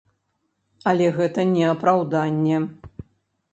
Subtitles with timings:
[0.91, 2.57] Але гэта не апраўданне.